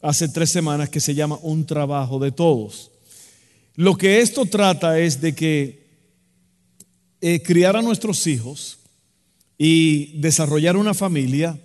[0.00, 2.90] hace tres semanas que se llama Un trabajo de todos.
[3.74, 5.86] Lo que esto trata es de que
[7.20, 8.78] eh, criar a nuestros hijos
[9.56, 11.58] y desarrollar una familia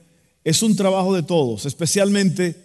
[0.43, 2.55] es un trabajo de todos, especialmente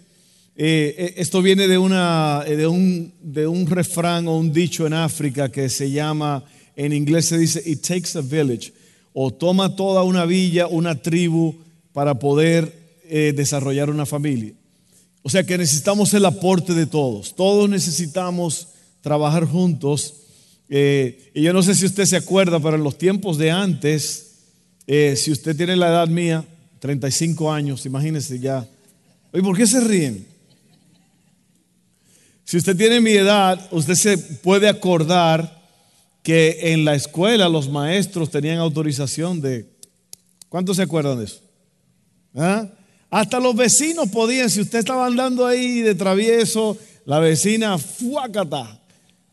[0.55, 4.93] eh, eh, esto viene de, una, de, un, de un refrán o un dicho en
[4.93, 6.43] África que se llama,
[6.75, 8.73] en inglés se dice, it takes a village,
[9.13, 11.55] o toma toda una villa, una tribu
[11.93, 13.01] para poder
[13.33, 14.53] desarrollar una familia.
[15.29, 17.35] O sea que necesitamos el aporte de todos.
[17.35, 18.69] Todos necesitamos
[19.01, 20.15] trabajar juntos.
[20.67, 24.37] Eh, y yo no sé si usted se acuerda, pero en los tiempos de antes,
[24.87, 26.43] eh, si usted tiene la edad mía,
[26.79, 28.67] 35 años, imagínese ya.
[29.31, 30.25] Oye, ¿por qué se ríen?
[32.43, 35.61] Si usted tiene mi edad, usted se puede acordar
[36.23, 39.67] que en la escuela los maestros tenían autorización de...
[40.49, 41.39] ¿Cuántos se acuerdan de eso?
[42.33, 42.67] ¿Ah?
[43.09, 48.79] Hasta los vecinos podían, si usted estaba andando ahí de travieso, la vecina fuácata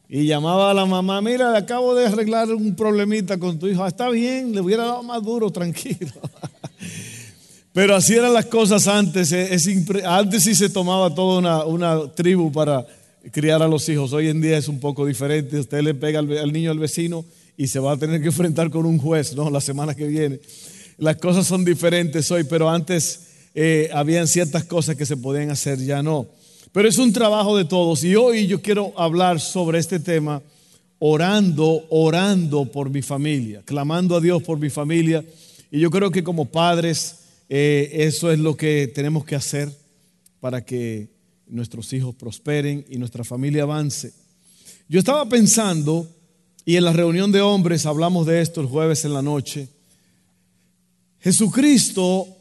[0.09, 3.85] y llamaba a la mamá, mira, le acabo de arreglar un problemita con tu hijo,
[3.85, 6.13] ah, está bien, le hubiera dado más duro, tranquilo.
[7.75, 9.69] Pero así eran las cosas antes, es,
[10.07, 12.87] antes sí se tomaba toda una, una, tribu para
[13.31, 16.39] criar a los hijos, hoy en día es un poco diferente, usted le pega al,
[16.39, 17.27] al niño al vecino
[17.59, 19.51] y se va a tener que enfrentar con un juez, ¿no?
[19.51, 20.41] La semana que viene.
[20.97, 23.27] Las cosas son diferentes hoy, pero antes
[23.59, 26.27] eh, habían ciertas cosas que se podían hacer, ya no.
[26.73, 28.05] Pero es un trabajo de todos.
[28.05, 30.43] Y hoy yo quiero hablar sobre este tema,
[30.99, 35.25] orando, orando por mi familia, clamando a Dios por mi familia.
[35.71, 39.73] Y yo creo que como padres eh, eso es lo que tenemos que hacer
[40.39, 41.09] para que
[41.47, 44.13] nuestros hijos prosperen y nuestra familia avance.
[44.87, 46.07] Yo estaba pensando,
[46.67, 49.69] y en la reunión de hombres hablamos de esto el jueves en la noche,
[51.21, 52.36] Jesucristo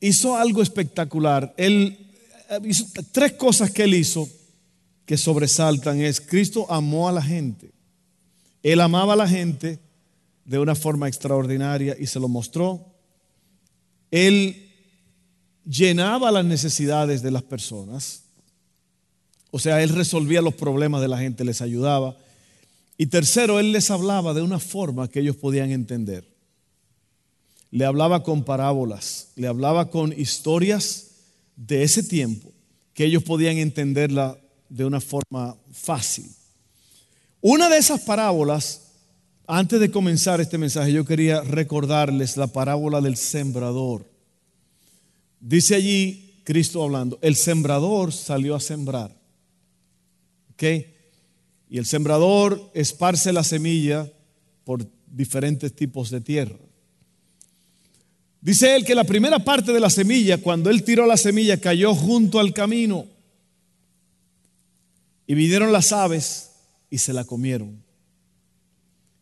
[0.00, 1.54] hizo algo espectacular.
[1.56, 2.08] Él
[2.50, 2.74] eh,
[3.12, 4.28] tres cosas que él hizo
[5.04, 6.00] que sobresaltan.
[6.00, 7.72] Es Cristo amó a la gente.
[8.62, 9.78] Él amaba a la gente
[10.44, 12.86] de una forma extraordinaria y se lo mostró.
[14.10, 14.70] Él
[15.64, 18.22] llenaba las necesidades de las personas.
[19.50, 22.16] O sea, él resolvía los problemas de la gente, les ayudaba.
[22.96, 26.37] Y tercero, él les hablaba de una forma que ellos podían entender
[27.70, 31.08] le hablaba con parábolas, le hablaba con historias
[31.56, 32.52] de ese tiempo
[32.94, 36.26] que ellos podían entenderla de una forma fácil.
[37.40, 38.88] Una de esas parábolas,
[39.46, 44.04] antes de comenzar este mensaje, yo quería recordarles la parábola del sembrador.
[45.40, 49.14] Dice allí Cristo hablando, el sembrador salió a sembrar.
[50.52, 50.62] ¿Ok?
[51.70, 54.10] Y el sembrador esparce la semilla
[54.64, 56.56] por diferentes tipos de tierra.
[58.48, 61.94] Dice él que la primera parte de la semilla, cuando él tiró la semilla, cayó
[61.94, 63.04] junto al camino.
[65.26, 66.52] Y vinieron las aves
[66.88, 67.84] y se la comieron.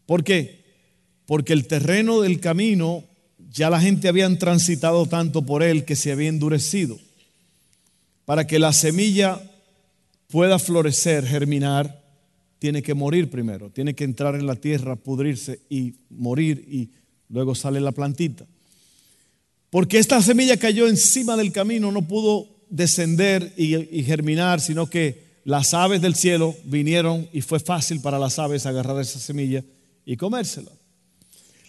[0.07, 0.63] ¿Por qué?
[1.27, 3.03] Porque el terreno del camino
[3.51, 6.97] ya la gente habían transitado tanto por él que se había endurecido.
[8.27, 9.41] Para que la semilla
[10.29, 12.01] pueda florecer, germinar,
[12.61, 16.91] tiene que morir primero, tiene que entrar en la tierra, pudrirse y morir y
[17.29, 18.47] luego sale la plantita.
[19.71, 25.75] Porque esta semilla cayó encima del camino, no pudo descender y, germinar, sino que las
[25.75, 29.65] aves del cielo vinieron y fue fácil para las aves agarrar esa semilla
[30.05, 30.71] y comérsela.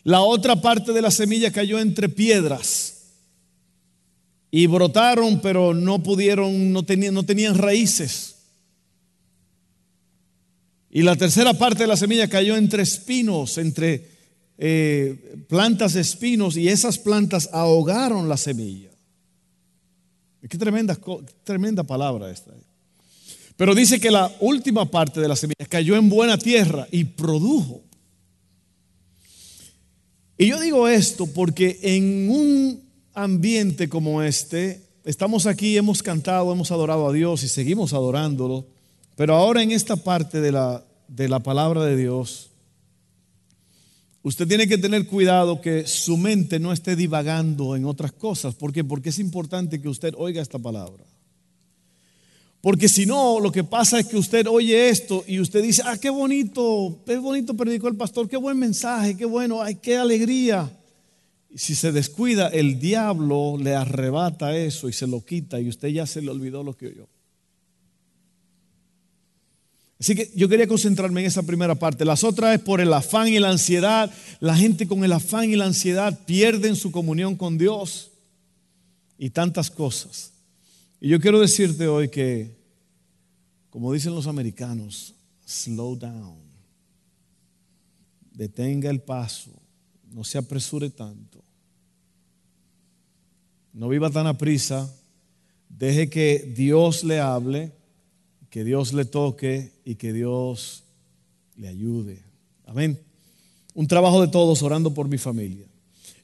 [0.03, 2.93] La otra parte de la semilla cayó entre piedras
[4.49, 8.35] y brotaron, pero no pudieron, no tenían, no tenían raíces.
[10.89, 14.16] Y la tercera parte de la semilla cayó entre espinos, entre
[14.57, 18.89] eh, plantas de espinos y esas plantas ahogaron la semilla.
[20.47, 20.97] Qué tremenda,
[21.43, 22.51] tremenda palabra esta.
[23.55, 27.81] Pero dice que la última parte de la semilla cayó en buena tierra y produjo.
[30.37, 32.83] Y yo digo esto porque en un
[33.15, 38.67] ambiente como este, estamos aquí, hemos cantado, hemos adorado a Dios y seguimos adorándolo,
[39.15, 42.46] pero ahora en esta parte de la, de la palabra de Dios,
[44.27, 48.55] Usted tiene que tener cuidado que su mente no esté divagando en otras cosas.
[48.55, 48.83] ¿Por qué?
[48.83, 51.05] Porque es importante que usted oiga esta palabra.
[52.59, 55.97] Porque si no, lo que pasa es que usted oye esto y usted dice, ah,
[55.97, 60.77] qué bonito, qué bonito predicó el pastor, qué buen mensaje, qué bueno, ay, qué alegría.
[61.49, 65.87] Y si se descuida, el diablo le arrebata eso y se lo quita y usted
[65.87, 67.07] ya se le olvidó lo que oyó.
[69.99, 72.05] Así que yo quería concentrarme en esa primera parte.
[72.05, 74.11] Las otras es por el afán y la ansiedad.
[74.39, 78.11] La gente con el afán y la ansiedad pierden su comunión con Dios
[79.17, 80.33] y tantas cosas.
[81.01, 82.55] Y yo quiero decirte hoy que,
[83.71, 85.15] como dicen los americanos,
[85.45, 86.37] slow down.
[88.31, 89.51] Detenga el paso.
[90.11, 91.43] No se apresure tanto.
[93.73, 94.91] No viva tan a prisa.
[95.69, 97.76] Deje que Dios le hable
[98.49, 100.83] que Dios le toque y que Dios
[101.55, 102.23] le ayude.
[102.65, 102.99] Amén.
[103.73, 105.67] Un trabajo de todos orando por mi familia.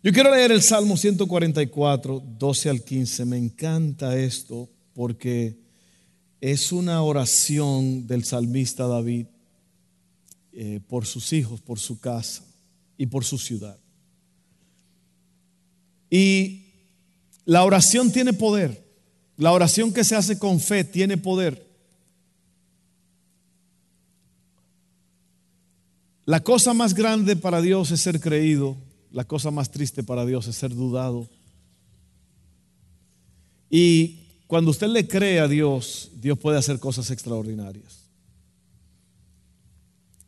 [0.03, 3.25] Yo quiero leer el Salmo 144, 12 al 15.
[3.25, 5.57] Me encanta esto porque
[6.41, 9.27] es una oración del salmista David
[10.51, 12.43] eh, por sus hijos, por su casa
[12.97, 13.77] y por su ciudad.
[16.09, 16.65] Y
[17.45, 18.83] la oración tiene poder.
[19.37, 21.72] La oración que se hace con fe tiene poder.
[26.25, 28.77] La cosa más grande para Dios es ser creído,
[29.11, 31.29] la cosa más triste para Dios es ser dudado.
[33.69, 38.03] Y cuando usted le cree a Dios, Dios puede hacer cosas extraordinarias.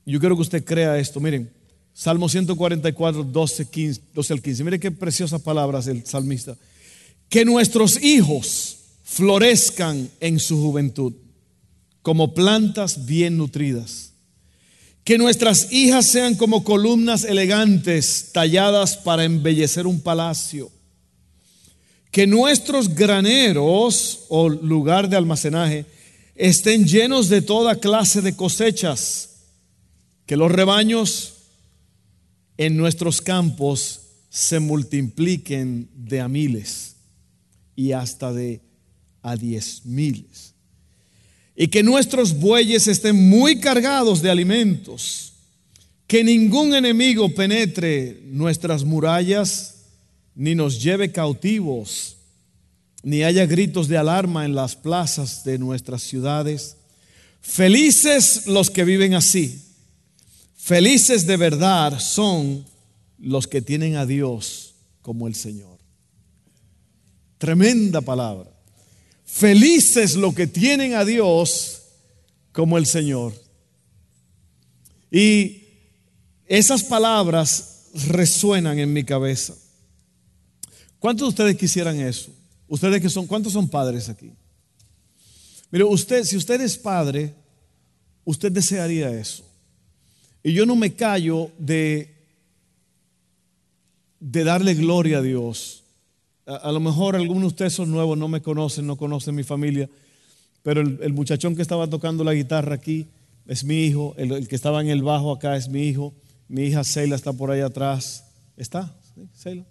[0.06, 1.20] Yo quiero que usted crea esto.
[1.20, 1.52] Miren,
[1.94, 4.64] Salmo 144, 12, 15, 12 al 15.
[4.64, 6.58] Miren qué preciosas palabras el salmista.
[7.30, 11.14] Que nuestros hijos florezcan en su juventud
[12.02, 14.15] como plantas bien nutridas
[15.06, 20.72] que nuestras hijas sean como columnas elegantes talladas para embellecer un palacio.
[22.10, 25.86] Que nuestros graneros o lugar de almacenaje
[26.34, 29.30] estén llenos de toda clase de cosechas.
[30.26, 31.34] Que los rebaños
[32.58, 36.96] en nuestros campos se multipliquen de a miles
[37.76, 38.60] y hasta de
[39.22, 40.55] a diez miles
[41.56, 45.34] y que nuestros bueyes estén muy cargados de alimentos,
[46.06, 49.76] que ningún enemigo penetre nuestras murallas,
[50.36, 52.18] ni nos lleve cautivos,
[53.04, 56.76] ni haya gritos de alarma en las plazas de nuestras ciudades.
[57.40, 59.62] Felices los que viven así,
[60.58, 62.66] felices de verdad son
[63.18, 65.78] los que tienen a Dios como el Señor.
[67.38, 68.55] Tremenda palabra.
[69.26, 71.82] Felices los que tienen a Dios
[72.52, 73.34] como el Señor.
[75.12, 75.64] Y
[76.46, 79.56] esas palabras resuenan en mi cabeza.
[81.00, 82.32] ¿Cuántos de ustedes quisieran eso?
[82.68, 84.32] Ustedes que son, ¿cuántos son padres aquí?
[85.72, 87.34] Mire, usted, si usted es padre,
[88.24, 89.44] usted desearía eso.
[90.44, 92.14] Y yo no me callo de,
[94.20, 95.85] de darle gloria a Dios
[96.46, 99.90] a, lo mejor algunos de ustedes son nuevos, no me conocen, no conocen mi familia,
[100.62, 103.08] pero el, muchachón que estaba tocando la guitarra aquí
[103.48, 106.14] es mi hijo, el, que estaba en el bajo acá es mi hijo,
[106.48, 108.26] mi hija Seila está por ahí atrás.
[108.58, 108.96] ¿Está?
[109.34, 109.66] ¿Sí?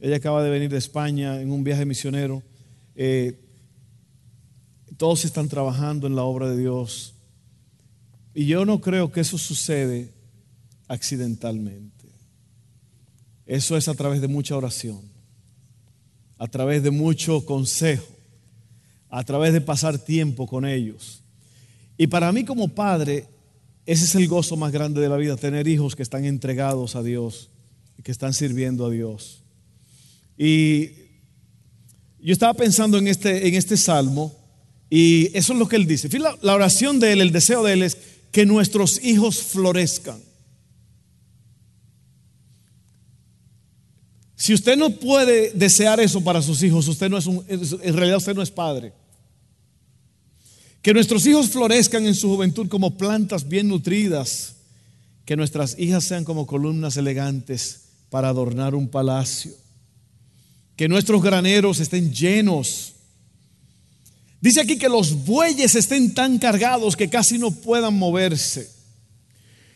[0.00, 2.42] Ella acaba de venir de España en un viaje misionero.
[2.94, 3.38] Eh,
[4.96, 7.14] todos están trabajando en la obra de Dios.
[8.34, 10.12] Y yo no creo que eso sucede
[10.88, 12.06] accidentalmente.
[13.44, 15.15] Eso es a través de mucha oración
[16.38, 18.06] a través de mucho consejo,
[19.08, 21.22] a través de pasar tiempo con ellos.
[21.96, 23.26] Y para mí como padre,
[23.86, 27.02] ese es el gozo más grande de la vida, tener hijos que están entregados a
[27.02, 27.48] Dios,
[28.02, 29.42] que están sirviendo a Dios.
[30.36, 30.90] Y
[32.20, 34.34] yo estaba pensando en este, en este salmo
[34.90, 36.08] y eso es lo que él dice.
[36.18, 37.96] la oración de él, el deseo de él es
[38.30, 40.20] que nuestros hijos florezcan.
[44.46, 48.18] Si usted no puede desear eso para sus hijos, usted no es un, en realidad
[48.18, 48.92] usted no es padre.
[50.80, 54.54] Que nuestros hijos florezcan en su juventud como plantas bien nutridas,
[55.24, 59.50] que nuestras hijas sean como columnas elegantes para adornar un palacio,
[60.76, 62.92] que nuestros graneros estén llenos.
[64.40, 68.70] Dice aquí que los bueyes estén tan cargados que casi no puedan moverse.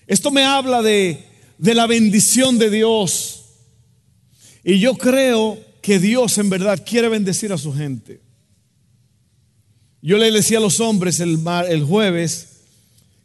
[0.07, 1.25] Esto me habla de,
[1.59, 3.40] de la bendición de Dios
[4.65, 8.21] y yo creo que Dios en verdad quiere bendecir a su gente.
[10.03, 11.39] Yo le decía a los hombres el,
[11.69, 12.49] el jueves,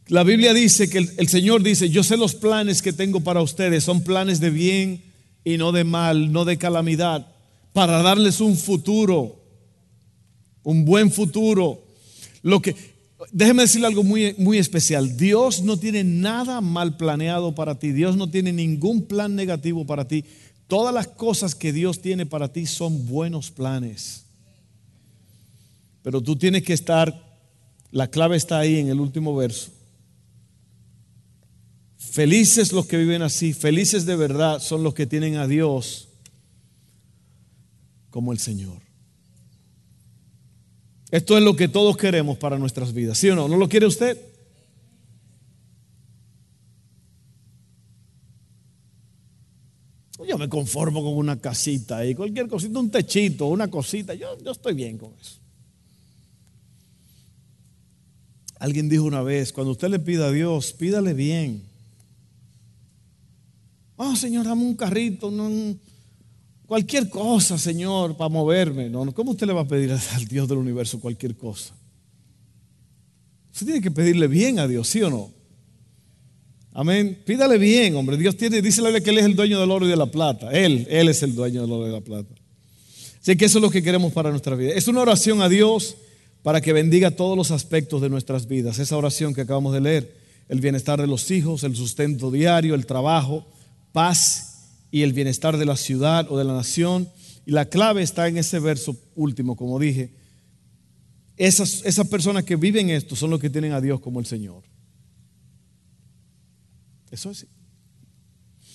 [0.08, 3.42] la Biblia dice que el, el, Señor dice, yo sé los planes que tengo para
[3.42, 5.02] ustedes, son planes de bien
[5.42, 7.26] y no de mal, no de calamidad,
[7.72, 9.40] para darles un futuro,
[10.62, 11.82] un buen futuro.
[12.42, 12.74] Lo que,
[13.32, 15.16] déjeme decirle algo muy, muy especial.
[15.16, 17.92] Dios no tiene nada mal planeado para ti.
[17.92, 20.24] Dios no tiene ningún plan negativo para ti.
[20.68, 24.24] Todas las cosas que Dios tiene para ti son buenos planes.
[26.02, 27.22] Pero tú tienes que estar,
[27.92, 29.70] la clave está ahí en el último verso.
[31.98, 36.08] Felices los que viven así, felices de verdad son los que tienen a Dios
[38.10, 38.80] como el Señor.
[41.10, 43.46] Esto es lo que todos queremos para nuestras vidas, ¿sí o no?
[43.48, 44.18] ¿No lo quiere usted?
[50.36, 54.50] Yo me conformo con una casita y cualquier cosita, un techito, una cosita, yo, yo
[54.50, 55.38] estoy bien con eso.
[58.58, 61.62] Alguien dijo una vez, cuando usted le pida a Dios, pídale bien.
[63.96, 65.32] Oh, Señor, dame un carrito,
[66.66, 68.90] cualquier cosa, Señor, para moverme.
[68.90, 71.72] No, ¿Cómo usted le va a pedir al Dios del universo cualquier cosa?
[73.54, 75.35] Usted tiene que pedirle bien a Dios, ¿sí o no?
[76.78, 77.18] Amén.
[77.24, 78.18] Pídale bien, hombre.
[78.18, 80.04] Dios tiene, dice la Biblia que Él es el dueño del oro y de la
[80.04, 80.50] plata.
[80.50, 82.34] Él, Él es el dueño del oro y de la plata.
[83.18, 84.72] Así que eso es lo que queremos para nuestra vida.
[84.74, 85.96] Es una oración a Dios
[86.42, 88.78] para que bendiga todos los aspectos de nuestras vidas.
[88.78, 90.16] Esa oración que acabamos de leer,
[90.50, 93.46] el bienestar de los hijos, el sustento diario, el trabajo,
[93.92, 97.08] paz y el bienestar de la ciudad o de la nación.
[97.46, 100.10] Y la clave está en ese verso último, como dije.
[101.38, 104.62] Esas, esas personas que viven esto son los que tienen a Dios como el Señor.
[107.16, 107.46] Eso.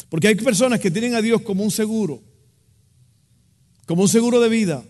[0.09, 2.21] Porque hay personas que tienen a Dios como un seguro,
[3.85, 4.83] como un seguro de vida.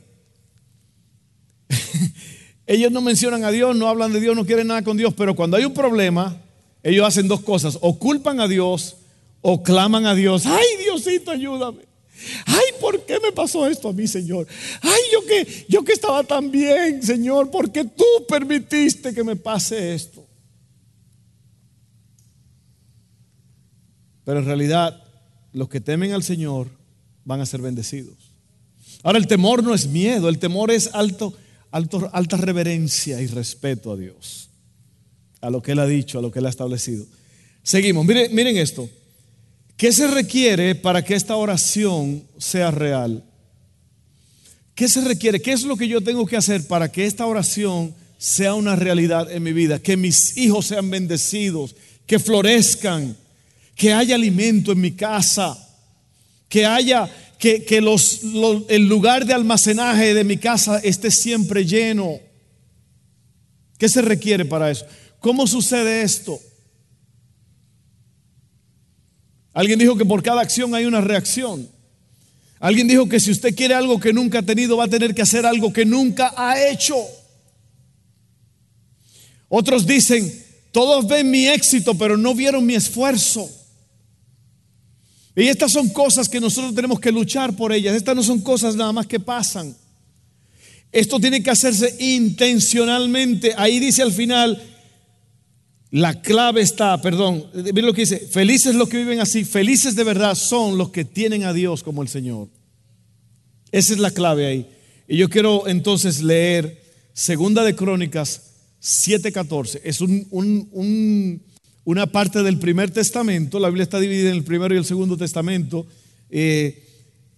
[2.65, 5.35] ellos no mencionan a Dios, no hablan de Dios, no quieren nada con Dios, pero
[5.35, 6.41] cuando hay un problema,
[6.81, 8.97] ellos hacen dos cosas, o culpan a Dios
[9.41, 11.91] o claman a Dios, ay Diosito, ayúdame.
[12.45, 14.47] Ay, ¿por qué me pasó esto a mí, Señor?
[14.81, 19.95] Ay, yo que yo que estaba tan bien, Señor, porque tú permitiste que me pase
[19.95, 20.27] esto.
[24.23, 25.03] Pero en realidad,
[25.53, 26.69] los que temen al Señor
[27.25, 28.31] van a ser bendecidos.
[29.03, 31.33] Ahora, el temor no es miedo, el temor es alto,
[31.71, 34.49] alto, alta reverencia y respeto a Dios,
[35.41, 37.05] a lo que Él ha dicho, a lo que Él ha establecido.
[37.63, 38.89] Seguimos, miren, miren esto.
[39.77, 43.23] ¿Qué se requiere para que esta oración sea real?
[44.75, 45.41] ¿Qué se requiere?
[45.41, 49.31] ¿Qué es lo que yo tengo que hacer para que esta oración sea una realidad
[49.31, 49.79] en mi vida?
[49.79, 51.75] Que mis hijos sean bendecidos,
[52.05, 53.17] que florezcan,
[53.75, 55.57] que haya alimento en mi casa,
[56.47, 57.09] que haya,
[57.39, 57.65] que,
[58.69, 62.19] el lugar de almacenaje de mi casa esté siempre lleno.
[63.77, 64.85] ¿Qué se requiere para eso?
[65.19, 66.39] ¿Cómo sucede esto?
[69.53, 71.67] Alguien dijo que por cada acción hay una reacción.
[72.59, 75.23] Alguien dijo que si usted quiere algo que nunca ha tenido, va a tener que
[75.23, 76.95] hacer algo que nunca ha hecho.
[79.49, 80.31] Otros dicen,
[80.71, 83.49] todos ven mi éxito, pero no vieron mi esfuerzo.
[85.35, 87.95] Y estas son cosas que nosotros tenemos que luchar por ellas.
[87.95, 89.75] Estas no son cosas nada más que pasan.
[90.91, 93.53] Esto tiene que hacerse intencionalmente.
[93.55, 94.61] Ahí dice al final,
[95.89, 100.03] la clave está, perdón, miren lo que dice, felices los que viven así, felices de
[100.03, 102.49] verdad son los que tienen a Dios como el Señor.
[103.71, 104.69] Esa es la clave ahí.
[105.07, 106.81] Y yo quiero entonces leer
[107.13, 108.41] Segunda de Crónicas
[108.81, 109.81] 7:14.
[109.83, 109.99] Es
[111.83, 115.17] una parte del primer testamento, la Biblia está dividida en el primero y el segundo
[115.17, 115.85] testamento.
[116.29, 116.83] Eh,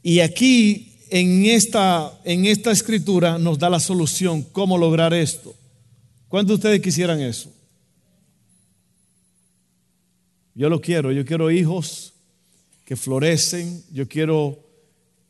[0.01, 5.55] y aquí, en esta, en esta escritura, nos da la solución, cómo lograr esto.
[6.27, 7.51] ¿Cuántos de ustedes quisieran eso?
[10.55, 12.13] Yo lo quiero, yo quiero hijos
[12.85, 14.59] que florecen, yo quiero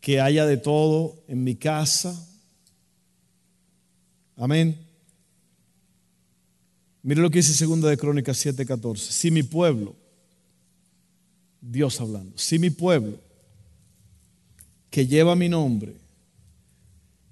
[0.01, 2.27] que haya de todo en mi casa.
[4.35, 4.82] Amén.
[7.03, 9.11] Mire lo que dice segunda de Crónicas 7:14.
[9.11, 9.93] Si mi pueblo,
[11.59, 13.19] Dios hablando, si mi pueblo
[14.89, 15.95] que lleva mi nombre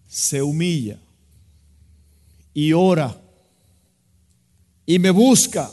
[0.07, 0.99] se humilla
[2.53, 3.17] y ora
[4.85, 5.71] y me busca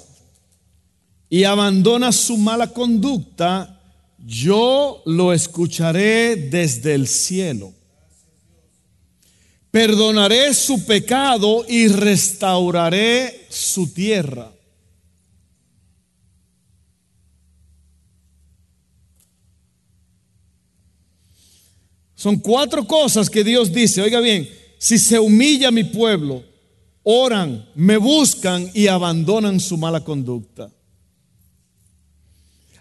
[1.28, 3.80] y abandona su mala conducta,
[4.24, 7.72] yo lo escucharé desde el cielo.
[9.78, 14.52] Perdonaré su pecado y restauraré su tierra.
[22.16, 24.02] Son cuatro cosas que Dios dice.
[24.02, 26.42] Oiga bien, si se humilla mi pueblo,
[27.04, 30.72] oran, me buscan y abandonan su mala conducta.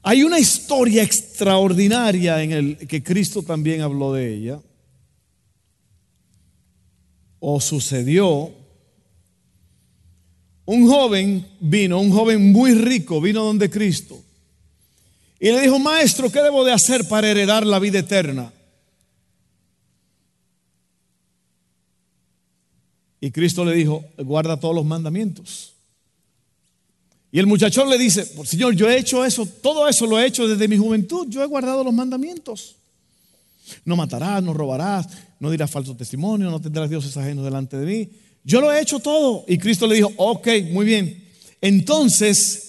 [0.02, 4.60] Hay una historia extraordinaria en el que Cristo también habló de ella,
[7.40, 8.52] o sucedió,
[10.66, 14.22] un joven vino, un joven muy rico, vino donde Cristo.
[15.40, 18.52] Y le dijo, maestro, ¿qué debo de hacer para heredar la vida eterna?
[23.22, 25.74] Y Cristo le dijo, guarda todos los mandamientos.
[27.32, 30.48] Y el muchachón le dice, Señor, yo he hecho eso, todo eso lo he hecho
[30.48, 32.76] desde mi juventud, yo he guardado los mandamientos.
[33.86, 35.08] No matarás, no robarás,
[35.40, 38.10] no dirás falso testimonio, no tendrás dioses ajenos delante de mí.
[38.44, 39.46] Yo lo he hecho todo.
[39.48, 41.26] Y Cristo le dijo, ok, muy bien.
[41.62, 42.68] Entonces,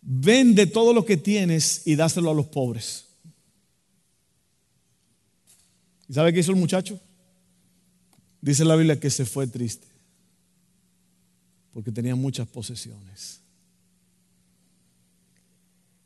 [0.00, 3.06] vende todo lo que tienes y dáselo a los pobres.
[6.08, 7.00] ¿Y sabe qué hizo el muchacho?
[8.40, 9.86] Dice la Biblia que se fue triste,
[11.72, 13.40] porque tenía muchas posesiones.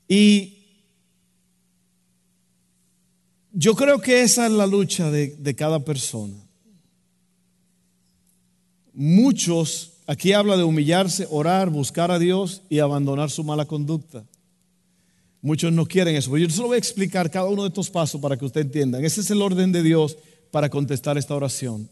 [0.06, 0.65] Y
[3.58, 6.34] yo creo que esa es la lucha de, de cada persona.
[8.92, 14.24] Muchos, aquí habla de humillarse, orar, buscar a Dios y abandonar su mala conducta.
[15.40, 16.36] Muchos no quieren eso.
[16.36, 19.00] Yo solo voy a explicar cada uno de estos pasos para que usted entienda.
[19.00, 20.18] Ese es el orden de Dios
[20.50, 21.88] para contestar esta oración.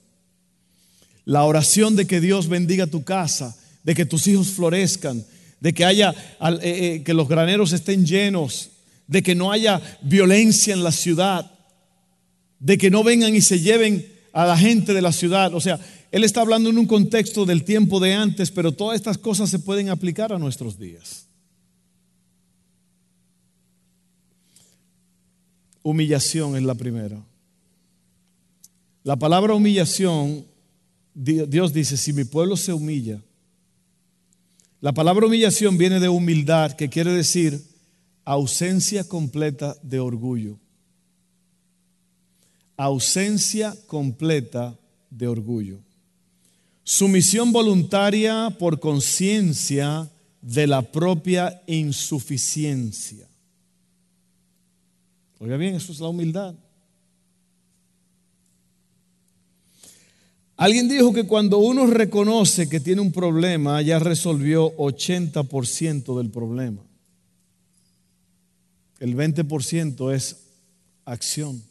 [1.25, 5.25] La oración de que Dios bendiga tu casa, de que tus hijos florezcan,
[5.61, 8.69] de que haya eh, eh, que los graneros estén llenos,
[9.07, 11.54] de que no haya violencia en la ciudad,
[12.65, 15.53] de que no vengan y se lleven a la gente de la ciudad.
[15.55, 15.79] O sea,
[16.11, 19.59] él está hablando en un contexto del tiempo de antes, pero todas estas cosas se
[19.59, 21.27] pueden aplicar a nuestros días.
[25.83, 27.23] Humillación es la primera.
[29.03, 30.47] La palabra humillación,
[31.13, 33.21] Dios dice, si mi pueblo se humilla,
[34.81, 37.63] la palabra humillación viene de humildad, que quiere decir
[38.25, 40.59] ausencia completa de orgullo.
[42.77, 44.77] Ausencia completa
[45.11, 45.79] de orgullo.
[46.83, 50.11] Sumisión voluntaria por conciencia
[50.43, 53.27] de la propia insuficiencia.
[55.39, 56.55] Oiga bien, eso es la humildad.
[60.57, 66.83] Alguien dijo que cuando uno reconoce que tiene un problema, ya resolvió 80% del problema.
[69.01, 70.37] El 20% es
[71.05, 71.63] acción.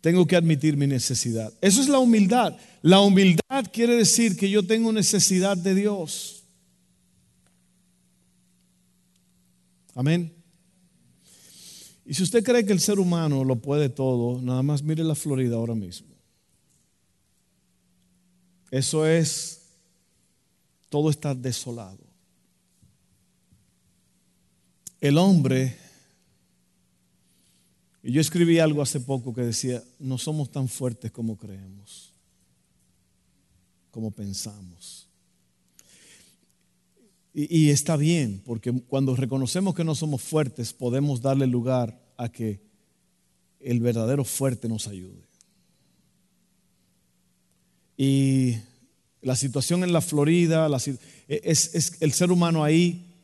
[0.00, 1.52] Tengo que admitir mi necesidad.
[1.60, 2.56] Eso es la humildad.
[2.82, 6.44] La humildad quiere decir que yo tengo necesidad de Dios.
[9.94, 10.32] Amén.
[12.06, 15.14] Y si usted cree que el ser humano lo puede todo, nada más mire la
[15.14, 16.08] Florida ahora mismo.
[18.70, 19.60] Eso es,
[20.88, 21.98] todo está desolado.
[25.00, 25.76] El hombre
[28.02, 32.14] y yo escribí algo hace poco que decía, no somos tan fuertes como creemos,
[33.90, 35.06] como pensamos.
[37.32, 42.60] Y, está bien, porque cuando reconocemos que no somos fuertes, podemos darle lugar a que
[43.60, 45.22] el verdadero fuerte nos ayude.
[47.96, 48.56] Y
[49.20, 50.68] la situación en la Florida,
[51.28, 53.14] es, el ser humano ahí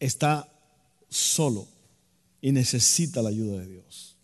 [0.00, 0.48] está
[1.10, 1.68] solo
[2.42, 4.16] y necesita la ayuda de Dios.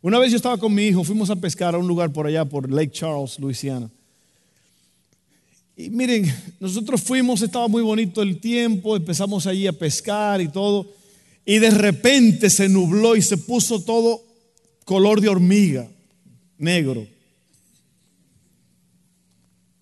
[0.00, 2.44] Una vez yo estaba con mi hijo, fuimos a pescar a un lugar por allá,
[2.44, 3.90] por Lake Charles, Louisiana.
[5.76, 10.86] Y miren, nosotros fuimos, estaba muy bonito el tiempo, empezamos allí a pescar y todo,
[11.44, 14.22] y de repente se nubló y se puso todo
[14.84, 15.88] color de hormiga,
[16.58, 17.06] negro.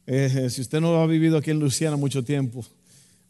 [0.07, 2.64] Eh, si usted no ha vivido aquí en Louisiana mucho tiempo,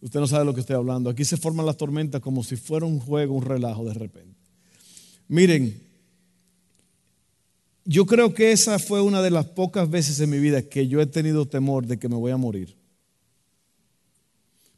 [0.03, 1.09] Usted no sabe lo que estoy hablando.
[1.09, 4.37] Aquí se forman las tormentas como si fuera un juego, un relajo de repente.
[5.29, 5.81] Miren,
[7.85, 11.01] yo creo que esa fue una de las pocas veces en mi vida que yo
[11.01, 12.77] he tenido temor de que me voy a morir.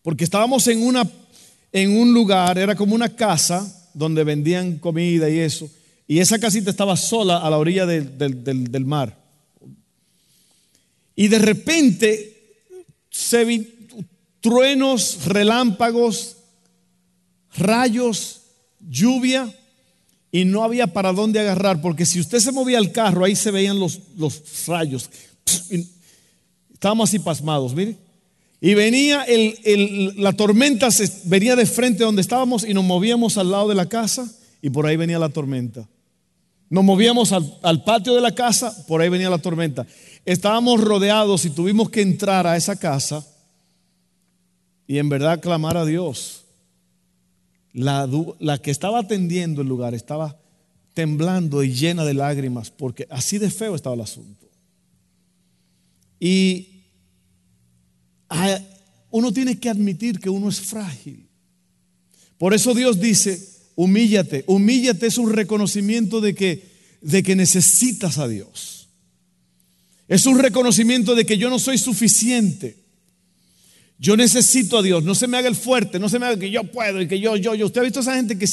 [0.03, 1.11] Porque estábamos en, una,
[1.73, 5.71] en un lugar, era como una casa donde vendían comida y eso,
[6.07, 9.19] y esa casita estaba sola a la orilla del, del mar.
[11.17, 12.35] Y de repente
[13.09, 13.45] se,
[14.45, 16.37] truenos, relámpagos,
[17.57, 18.43] rayos,
[18.79, 19.51] lluvia,
[20.31, 23.51] y no había para dónde agarrar, porque si usted se movía el carro, ahí se
[23.51, 25.09] veían los, los rayos.
[26.75, 27.97] Estábamos así pasmados, mire.
[28.61, 33.51] Y venía el, la tormenta, se, venía de frente donde estábamos y nos movíamos al
[33.51, 34.31] lado de la casa
[34.61, 35.89] y por ahí venía la tormenta.
[36.69, 39.87] Nos movíamos al, al patio de la casa, por ahí venía la tormenta.
[40.27, 43.27] Estábamos rodeados y tuvimos que entrar a esa casa
[44.87, 46.45] y en verdad clamar a Dios.
[47.73, 48.09] La,
[48.63, 50.39] que estaba atendiendo el lugar estaba
[50.93, 54.49] temblando y llena de lágrimas porque así de feo estaba el asunto.
[56.21, 56.69] Y
[59.11, 61.27] uno tiene que admitir que uno es frágil.
[62.39, 63.41] Por eso Dios dice,
[63.75, 64.45] humíllate.
[64.47, 66.69] Humíllate es un reconocimiento de que,
[67.01, 68.89] de que necesitas a Dios.
[70.07, 72.84] Es un reconocimiento de que yo no soy suficiente.
[73.99, 76.51] Yo necesito a Dios, no se me haga el fuerte, no se me haga que
[76.51, 77.67] yo puedo y que yo, yo, yo.
[77.67, 78.47] Usted ha visto a esa gente que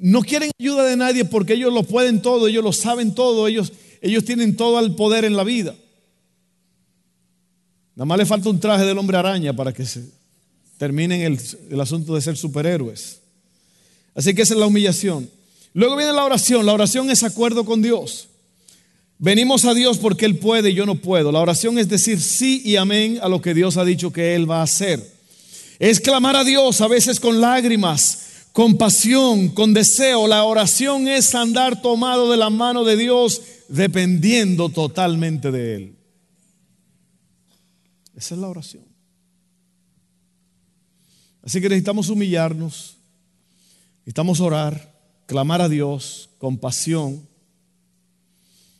[0.00, 3.72] no quieren ayuda de nadie porque ellos lo pueden todo, ellos lo saben todo, ellos,
[4.02, 5.74] ellos tienen todo el poder en la vida.
[7.94, 10.04] Nada más le falta un traje del hombre araña para que se
[10.76, 13.20] terminen el, el asunto de ser superhéroes.
[14.14, 15.30] Así que esa es la humillación.
[15.72, 16.66] Luego viene la oración.
[16.66, 18.28] La oración es acuerdo con Dios.
[19.24, 21.32] Venimos a Dios porque Él puede y yo no puedo.
[21.32, 24.48] La oración es decir sí y amén a lo que Dios ha dicho que Él
[24.48, 25.14] va a hacer.
[25.78, 30.26] Es clamar a Dios a veces con lágrimas, con pasión, con deseo.
[30.26, 35.96] La oración es andar tomado de la mano de Dios dependiendo totalmente de Él.
[38.14, 38.84] Esa es la oración.
[41.42, 42.98] Así que necesitamos humillarnos,
[44.00, 47.26] necesitamos orar, clamar a Dios con pasión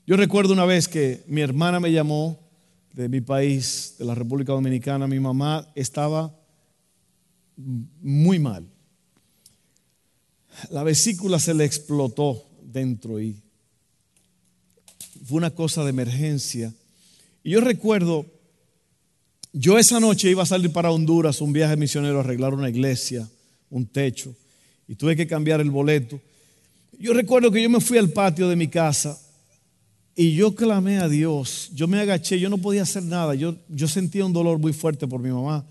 [0.06, 2.38] yo recuerdo una vez que mi hermana me llamó
[2.92, 5.06] de mi país, de la República Dominicana.
[5.06, 6.38] Mi mamá estaba
[7.56, 8.66] muy mal.
[10.70, 13.42] La vesícula se le explotó dentro y
[15.24, 16.72] fue una cosa de emergencia.
[17.42, 18.26] Y yo recuerdo,
[19.54, 23.26] yo esa noche iba a salir para Honduras, un viaje misionero, a arreglar una iglesia,
[23.70, 24.34] un techo,
[24.86, 26.20] y tuve que cambiar el boleto.
[26.98, 29.18] Yo recuerdo que yo me fui al patio de mi casa
[30.16, 33.88] y yo clamé a Dios, yo me agaché, yo no podía hacer nada, yo, yo
[33.88, 35.64] sentía un dolor muy fuerte por mi mamá.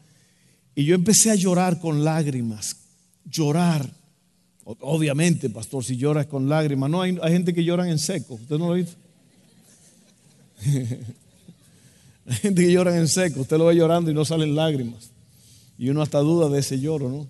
[0.76, 2.76] Y yo empecé a llorar con lágrimas,
[3.26, 3.90] llorar.
[4.66, 8.58] Obviamente, pastor, si lloras con lágrimas, no, hay, hay gente que lloran en seco, ¿usted
[8.58, 8.96] no lo visto?
[12.26, 15.12] hay gente que llora en seco, usted lo ve llorando y no salen lágrimas.
[15.78, 17.28] Y uno hasta duda de ese lloro, ¿no?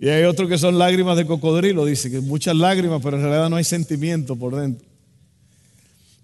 [0.00, 3.50] Y hay otros que son lágrimas de cocodrilo, dice que muchas lágrimas, pero en realidad
[3.50, 4.87] no hay sentimiento por dentro.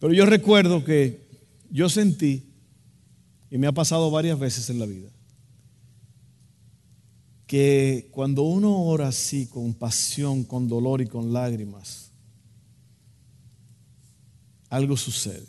[0.00, 1.24] Pero yo recuerdo que
[1.70, 2.44] yo sentí,
[3.50, 5.08] y me ha pasado varias veces en la vida,
[7.46, 12.10] que cuando uno ora así, con pasión, con dolor y con lágrimas,
[14.68, 15.46] algo sucede.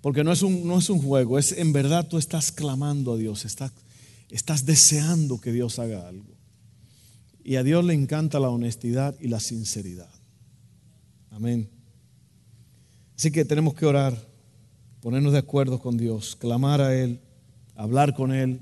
[0.00, 3.16] Porque no es un, no es un juego, es en verdad tú estás clamando a
[3.18, 3.72] Dios, estás,
[4.30, 6.34] estás deseando que Dios haga algo.
[7.44, 10.10] Y a Dios le encanta la honestidad y la sinceridad.
[11.30, 11.68] Amén.
[13.20, 14.16] Así que tenemos que orar,
[15.02, 17.20] ponernos de acuerdo con Dios, clamar a Él,
[17.76, 18.60] hablar con Él.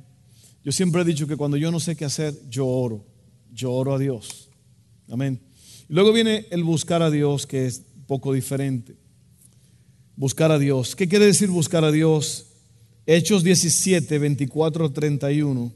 [0.65, 3.05] Yo siempre he dicho que cuando yo no sé qué hacer, yo oro,
[3.53, 4.49] yo oro a Dios.
[5.09, 5.39] Amén.
[5.87, 8.97] Luego viene el buscar a Dios, que es poco diferente.
[10.17, 10.97] Buscar a Dios.
[10.97, 12.47] ¿Qué quiere decir buscar a Dios?
[13.07, 15.73] Hechos 17, 24, 31.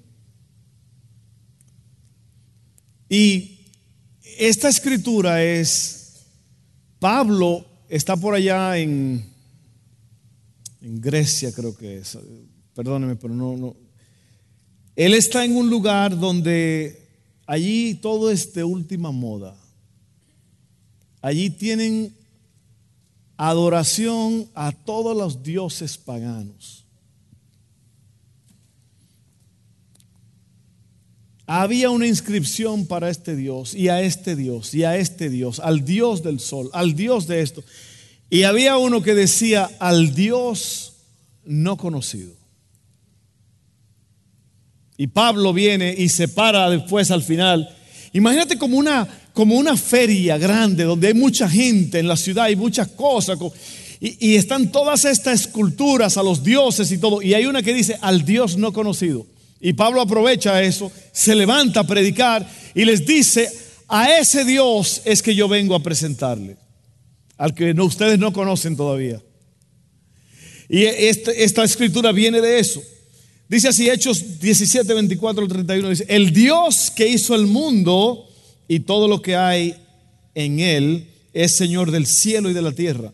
[3.09, 3.61] Y
[4.41, 6.25] esta escritura es
[6.99, 9.23] Pablo Está por allá en,
[10.81, 12.17] Grecia, creo que es.
[12.75, 13.77] Perdóneme, pero no.
[14.97, 17.07] Él está en un lugar donde
[17.47, 19.55] allí todo es de última moda.
[21.21, 22.17] Allí tienen
[23.37, 26.82] adoración a todos los dioses paganos.
[31.61, 35.85] Había una inscripción para este Dios y a este Dios y a este Dios, al
[35.85, 37.63] Dios del sol, al Dios de esto.
[38.31, 40.95] Y había uno que decía al Dios
[41.45, 42.33] no conocido.
[44.97, 47.69] Y Pablo viene y se para después al final.
[48.15, 52.57] Imagínate como una, como una feria grande donde hay mucha gente en la ciudad y
[52.57, 53.39] muchas cosas.
[54.01, 57.21] Y, y están todas estas esculturas a los dioses y todo.
[57.21, 59.27] Y hay una que dice al Dios no conocido.
[59.65, 62.45] Y Pablo aprovecha eso, se levanta a predicar
[62.75, 63.49] y les dice,
[63.87, 66.57] a ese Dios es que yo vengo a presentarle,
[67.37, 69.23] al que no, ustedes no conocen todavía.
[70.69, 72.83] Y este, esta, escritura viene de eso.
[73.49, 78.27] Dice así, Hechos 17, 24 31, dice, el Dios que hizo el mundo
[78.67, 79.77] y todo lo que hay
[80.35, 83.13] en él es Señor del cielo y de la tierra.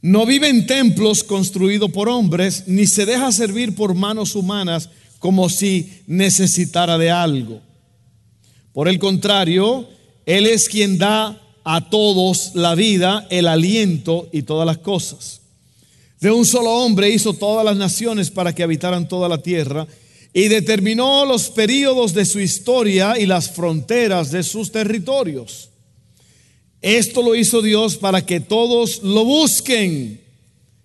[0.00, 4.88] No vive en templos construidos por hombres, ni se deja servir por manos humanas,
[5.20, 7.60] como si necesitara de algo.
[8.72, 9.88] Por el contrario,
[10.26, 15.42] Él es quien da a todos la vida, el aliento y todas las cosas.
[16.20, 19.86] De un solo hombre hizo todas las naciones para que habitaran toda la tierra
[20.32, 25.68] y determinó los períodos de su historia y las fronteras de sus territorios.
[26.80, 30.20] Esto lo hizo Dios para que todos lo busquen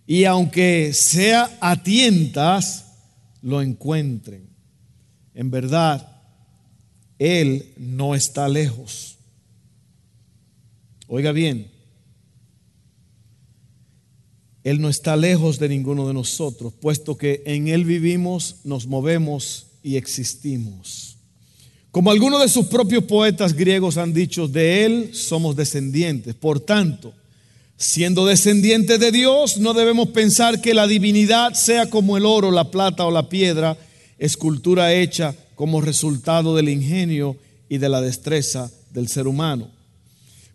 [0.07, 2.84] y aunque sea a tientas,
[3.45, 4.49] lo encuentren.
[5.35, 6.19] En verdad,
[7.19, 9.17] Él no está lejos.
[11.07, 11.71] Oiga bien,
[14.63, 19.67] Él no está lejos de ninguno de nosotros, puesto que en Él vivimos, nos movemos
[19.83, 21.17] y existimos.
[21.91, 26.33] Como algunos de sus propios poetas griegos han dicho, de Él somos descendientes.
[26.33, 27.13] Por tanto,
[27.77, 32.71] siendo descendientes de Dios, no debemos pensar que la divinidad sea como el oro, la
[32.71, 33.77] plata o la piedra,
[34.17, 37.37] escultura hecha como resultado del ingenio
[37.69, 39.69] y de la destreza del ser humano.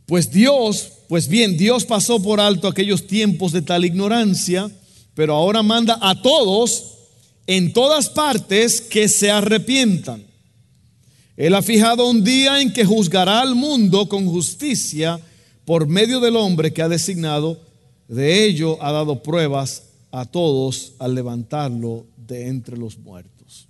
[0.07, 4.71] Pues Dios, pues bien, Dios pasó por alto aquellos tiempos de tal ignorancia,
[5.15, 6.97] pero ahora manda a todos
[7.47, 10.25] en todas partes que se arrepientan.
[11.37, 15.21] Él ha fijado un día en que juzgará al mundo con justicia
[15.71, 17.57] por medio del hombre que ha designado.
[18.09, 23.69] De ello ha dado pruebas a todos al levantarlo de entre los muertos.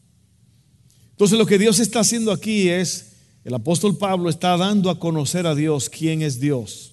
[1.10, 5.46] Entonces lo que Dios está haciendo aquí es, el apóstol Pablo está dando a conocer
[5.46, 6.92] a Dios quién es Dios.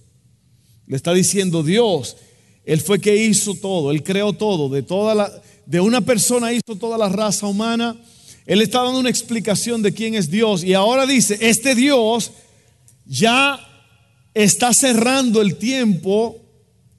[0.87, 2.17] Le está diciendo Dios,
[2.65, 6.75] Él fue que hizo todo, Él creó todo, de, toda la, de una persona hizo
[6.77, 7.95] toda la raza humana.
[8.45, 12.31] Él está dando una explicación de quién es Dios y ahora dice, este Dios
[13.05, 13.63] ya
[14.43, 16.39] está cerrando el tiempo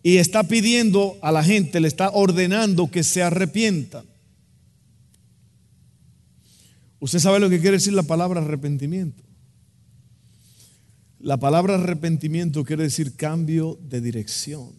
[0.03, 4.05] y está pidiendo a la gente, le está ordenando que se arrepientan.
[6.99, 9.23] Usted sabe lo que quiere decir la palabra arrepentimiento.
[11.21, 14.73] La palabra arrepentimiento quiere decir cambio de dirección.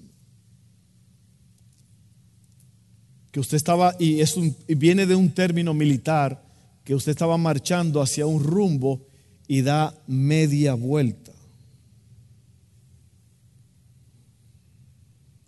[3.31, 4.35] Que usted estaba, y, es
[4.67, 6.43] viene de un término militar,
[6.83, 9.05] que usted estaba marchando hacia un rumbo
[9.47, 11.28] y da media vuelta.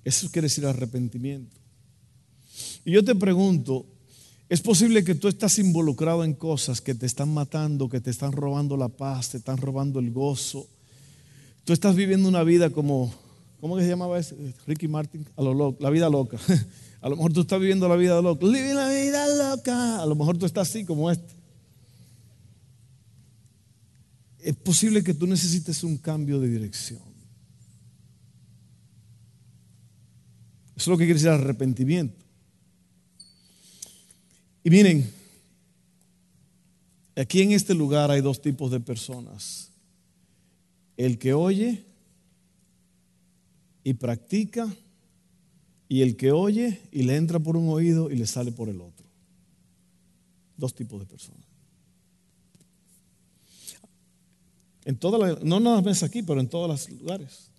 [0.04, 1.56] Eso quiere decir arrepentimiento.
[2.86, 3.86] Y yo te pregunto,
[4.50, 8.32] es posible que tú estás involucrado en cosas que te están matando, que te están
[8.32, 10.68] robando la paz, te están robando el gozo.
[11.64, 13.14] Tú estás viviendo una vida como,
[13.60, 14.36] ¿cómo que se llamaba ese?
[14.68, 16.38] Ricky Martin, a lo loco, la vida loca.
[17.02, 18.46] A lo mejor tú estás viviendo la vida loca.
[18.46, 20.04] Living la vida loca.
[20.04, 21.34] A lo mejor tú estás así como este.
[24.38, 27.11] Es posible que tú necesites un cambio de dirección.
[30.76, 32.22] Eso es lo que quiere decir arrepentimiento.
[34.64, 35.12] Y miren,
[37.16, 39.70] aquí en este lugar hay dos tipos de personas.
[40.98, 41.84] El que oye
[43.84, 44.72] y practica
[45.90, 48.80] y el que oye y le entra por un oído y le sale por el
[48.80, 49.06] otro.
[50.58, 51.46] Dos tipos de personas.
[54.86, 57.51] En todas no nada más aquí, pero en todos los lugares.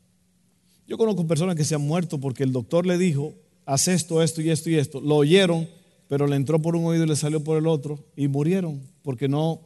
[0.93, 3.33] Yo conozco personas que se han muerto porque el doctor le dijo,
[3.65, 5.01] haz esto, esto y esto y esto.
[5.01, 5.67] Lo oyeron
[6.07, 9.29] pero le entró por un oído y le salió por el otro y murieron porque
[9.29, 9.63] no,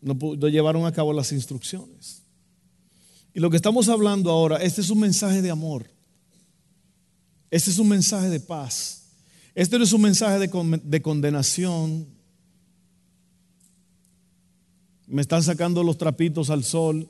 [0.00, 0.16] no,
[0.48, 2.24] llevaron a cabo las instrucciones.
[3.32, 5.88] Y lo que estamos hablando ahora, este es un mensaje de amor.
[7.48, 9.04] Este es un mensaje de paz.
[9.54, 12.08] Este no es un mensaje de, de condenación.
[15.06, 17.08] Me están sacando los trapitos al sol.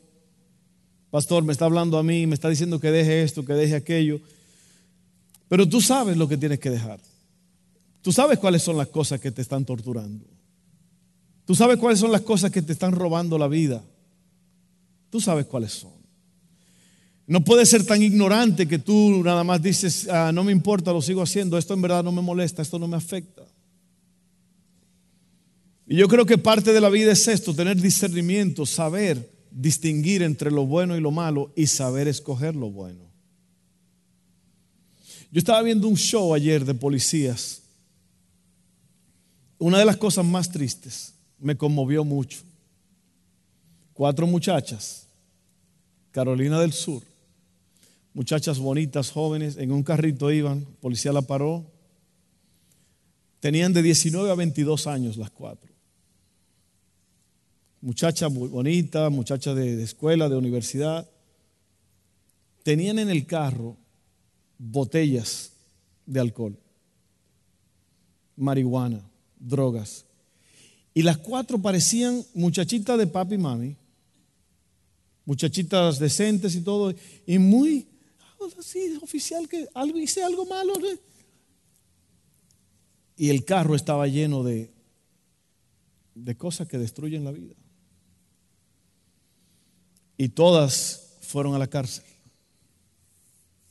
[1.16, 4.20] Pastor, me está hablando a mí, me está diciendo que deje esto, que deje aquello.
[5.48, 7.00] Pero tú sabes lo que tienes que dejar.
[8.02, 10.26] Tú sabes cuáles son las cosas que te están torturando.
[11.46, 13.82] Tú sabes cuáles son las cosas que te están robando la vida.
[15.08, 15.94] Tú sabes cuáles son.
[17.26, 21.00] No puedes ser tan ignorante que tú nada más dices, ah, no me importa, lo
[21.00, 23.42] sigo haciendo, esto en verdad no me molesta, esto no me afecta.
[25.86, 30.50] Y yo creo que parte de la vida es esto, tener discernimiento, saber distinguir entre
[30.50, 33.00] lo bueno y lo malo y saber escoger lo bueno.
[35.32, 37.62] Yo estaba viendo un show ayer de policías
[39.58, 42.40] una de las cosas más tristes, me conmovió mucho.
[43.94, 45.06] Cuatro muchachas,
[46.10, 47.02] Carolina del Sur,
[48.12, 51.64] muchachas bonitas, jóvenes, en un carrito iban, policía la paró.
[53.40, 55.65] Tenían de 19 a 22 años las cuatro.
[57.86, 61.08] Muchachas muy bonitas, muchachas de, escuela, de universidad.
[62.64, 63.76] Tenían en el carro
[64.58, 65.52] botellas
[66.04, 66.58] de alcohol,
[68.34, 70.04] marihuana drogas.
[70.94, 73.76] Y las cuatro parecían muchachitas de papi y mami,
[75.24, 76.92] muchachitas decentes y todo,
[77.24, 77.86] y muy,
[78.58, 80.72] así, oficial, que algo, hice algo malo.
[83.16, 84.72] Y el carro estaba lleno de,
[86.16, 87.54] de cosas que destruyen la vida.
[90.16, 92.04] Y todas fueron a la cárcel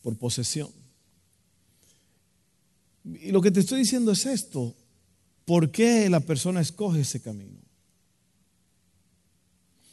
[0.01, 0.69] por posesión.
[3.03, 4.75] Y lo que te estoy diciendo es esto.
[5.45, 7.59] ¿Por qué la persona escoge ese camino?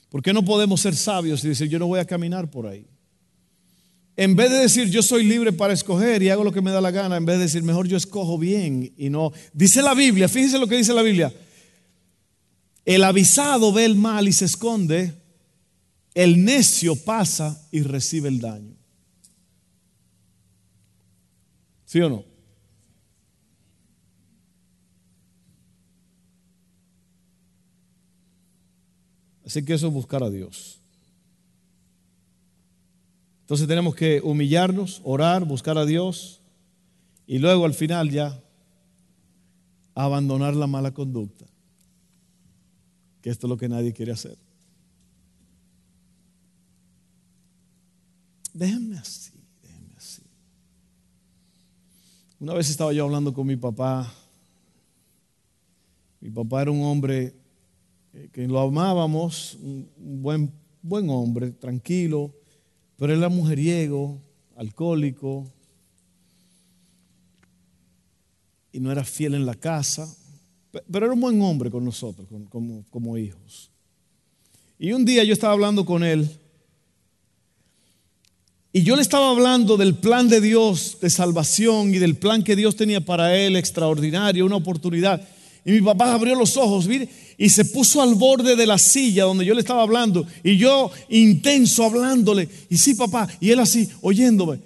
[0.08, 2.86] ¿Por qué no podemos ser sabios y decir, yo no voy a caminar por ahí?
[4.16, 6.82] En vez de decir, yo soy libre para escoger y hago lo que me da
[6.82, 9.32] la gana, en vez de decir, mejor yo escojo bien y no.
[9.54, 11.32] Dice la Biblia, fíjense lo que dice la Biblia.
[12.84, 15.14] El avisado ve el mal y se esconde,
[16.14, 18.76] el necio pasa y recibe el daño.
[21.84, 22.24] ¿Sí o no?
[29.44, 30.78] Así que eso es buscar a Dios.
[33.42, 36.40] Entonces tenemos que humillarnos, orar, buscar a Dios
[37.26, 38.42] y luego al final ya
[39.94, 41.44] abandonar la mala conducta,
[43.20, 44.38] que esto es lo que nadie quiere hacer.
[48.52, 50.22] Déjenme así, déjenme así.
[52.38, 54.12] Una vez estaba yo hablando con mi papá.
[56.20, 57.34] Mi papá era un hombre
[58.32, 59.88] que lo amábamos, un
[60.22, 62.32] buen, buen hombre, tranquilo,
[62.96, 64.20] pero era mujeriego,
[64.56, 65.50] alcohólico,
[68.70, 70.14] y no era fiel en la casa,
[70.90, 73.70] pero era un buen hombre con nosotros, como, como hijos.
[74.78, 76.28] Y un día yo estaba hablando con él,
[78.72, 82.56] y yo le estaba hablando del plan de Dios de salvación y del plan que
[82.56, 85.28] Dios tenía para él, extraordinario, una oportunidad.
[85.64, 89.24] Y mi papá abrió los ojos, mire, y se puso al borde de la silla
[89.24, 90.26] donde yo le estaba hablando.
[90.42, 92.48] Y yo intenso hablándole.
[92.70, 93.28] Y sí, papá.
[93.40, 94.60] Y él así, oyéndome.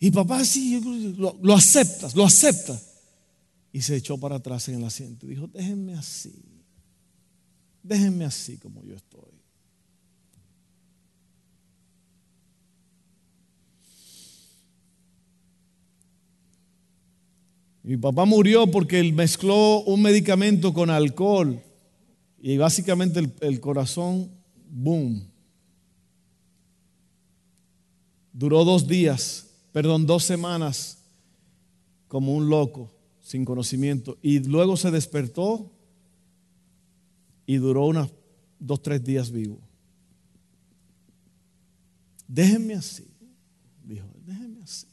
[0.00, 0.80] Y papá así,
[1.16, 2.80] lo, aceptas, lo acepta.
[3.72, 5.26] Y se echó para atrás en el asiento.
[5.26, 6.34] Dijo, déjenme así.
[7.82, 9.35] Déjenme así como yo estoy.
[17.86, 21.62] Mi papá murió porque él mezcló un medicamento con alcohol
[22.42, 24.28] y básicamente el, corazón,
[24.68, 25.24] boom.
[28.32, 30.98] Duró dos días, perdón, dos semanas
[32.08, 34.18] como un loco, sin conocimiento.
[34.20, 35.70] Y luego se despertó
[37.46, 38.10] y duró unos
[38.58, 39.60] dos, tres días vivo.
[42.26, 43.06] Déjenme así,
[43.84, 44.88] dijo, déjenme así.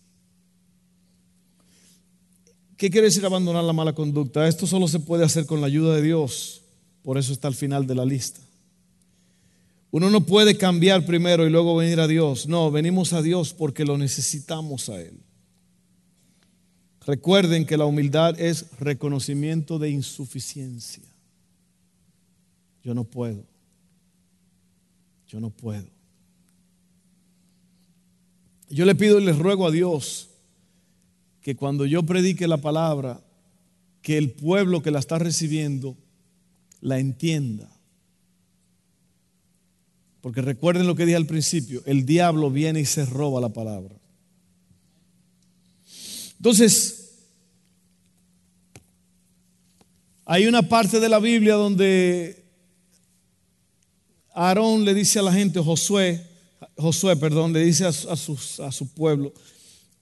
[2.78, 4.48] ¿Qué quiere decir abandonar la mala conducta?
[4.48, 6.62] Esto solo se puede hacer con la ayuda de Dios.
[7.04, 8.42] Por eso está al final de la lista.
[9.92, 12.48] Uno no puede cambiar primero y luego venir a Dios.
[12.48, 15.20] No, venimos a Dios porque lo necesitamos a Él.
[17.06, 21.04] Recuerden que la humildad es reconocimiento de insuficiencia.
[22.84, 23.44] Yo no puedo.
[25.28, 25.86] Yo no puedo.
[28.70, 30.30] Yo le pido y les ruego a Dios
[31.44, 33.22] que cuando yo predique la palabra,
[34.02, 35.98] que el pueblo que la está recibiendo
[36.80, 37.70] la entienda.
[40.22, 43.96] Porque recuerden lo que dije al principio, el diablo viene y se roba la palabra.
[46.38, 47.12] Entonces,
[50.26, 52.42] hay una parte de la Biblia donde
[54.34, 56.26] Aarón le dice a la gente, Josué,
[56.78, 59.34] Josué, perdón, le dice a, a su pueblo,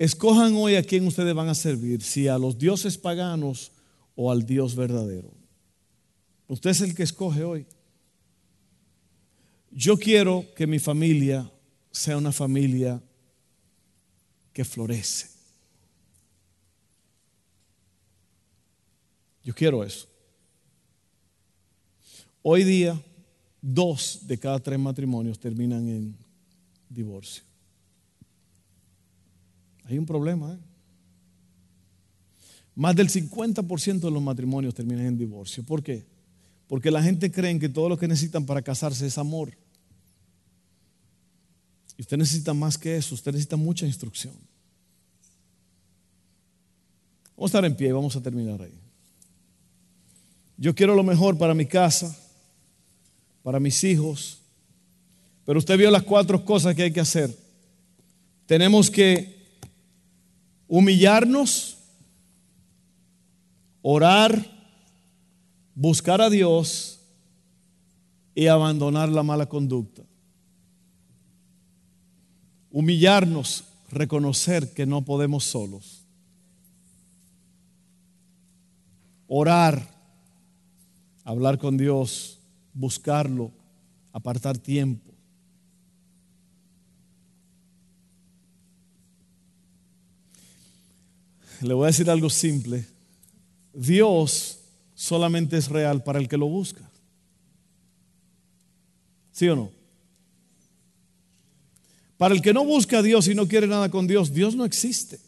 [0.02, 3.72] Escojan hoy a quién ustedes van a servir, si a los dioses paganos
[4.16, 5.32] o al Dios verdadero.
[6.48, 7.68] Usted es el que escoge hoy.
[9.70, 11.52] Yo quiero que mi familia
[11.92, 13.00] sea una familia
[14.52, 15.30] que florece.
[19.44, 20.08] Yo quiero eso.
[22.42, 23.00] Hoy día,
[23.62, 26.18] dos de cada tres matrimonios terminan en
[26.90, 27.51] divorcio.
[29.92, 30.54] Hay un problema.
[30.54, 30.58] ¿eh?
[32.76, 35.64] Más del 50% de los matrimonios terminan en divorcio.
[35.64, 36.06] ¿Por qué?
[36.68, 39.52] Porque la gente cree que todo lo que necesitan para casarse es amor.
[41.98, 44.34] Y usted necesita más que eso, usted necesita mucha instrucción.
[47.36, 48.80] Vamos a estar en pie y vamos a terminar ahí.
[50.56, 52.18] Yo quiero lo mejor para mi casa,
[53.44, 54.40] para mis hijos,
[55.44, 57.38] pero usted vio las cuatro cosas que hay que hacer.
[58.46, 59.41] Tenemos que
[60.72, 61.76] humillarnos,
[63.82, 64.46] orar,
[65.76, 67.02] buscar a Dios
[68.34, 70.04] y abandonar la mala conducta.
[72.72, 76.06] Humillarnos, reconocer que no podemos solos.
[79.28, 79.86] Orar,
[81.26, 82.40] hablar con Dios,
[82.74, 83.52] buscarlo,
[84.14, 85.11] apartar tiempo.
[91.68, 92.86] Le voy a decir algo simple.
[93.74, 94.60] Dios
[94.96, 96.90] solamente es real para el que lo busca.
[99.32, 99.72] ¿Sí o no?
[102.18, 104.66] Para el que no busca a Dios y no quiere nada con Dios, Dios no
[104.66, 105.20] existe.